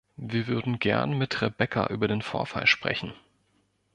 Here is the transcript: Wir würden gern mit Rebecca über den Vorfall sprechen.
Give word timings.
Wir 0.17 0.47
würden 0.47 0.79
gern 0.79 1.15
mit 1.15 1.43
Rebecca 1.43 1.85
über 1.85 2.07
den 2.07 2.23
Vorfall 2.23 2.65
sprechen. 2.65 3.13